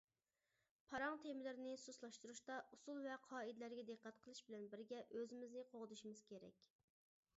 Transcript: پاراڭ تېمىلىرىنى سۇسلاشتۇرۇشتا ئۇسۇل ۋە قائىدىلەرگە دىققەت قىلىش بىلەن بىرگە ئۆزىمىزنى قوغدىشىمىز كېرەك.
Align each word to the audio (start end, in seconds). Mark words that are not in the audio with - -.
پاراڭ 0.91 1.17
تېمىلىرىنى 1.25 1.73
سۇسلاشتۇرۇشتا 1.81 2.57
ئۇسۇل 2.77 3.03
ۋە 3.09 3.19
قائىدىلەرگە 3.27 3.85
دىققەت 3.91 4.19
قىلىش 4.25 4.43
بىلەن 4.49 4.67
بىرگە 4.73 5.05
ئۆزىمىزنى 5.05 5.67
قوغدىشىمىز 5.75 6.25
كېرەك. 6.33 6.65